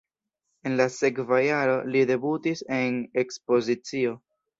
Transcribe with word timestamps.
En 0.69 0.77
la 0.77 0.85
sekva 0.93 1.41
jaro 1.47 1.75
li 1.95 2.01
debutis 2.13 2.65
en 2.79 2.97
ekspozicio. 3.25 4.15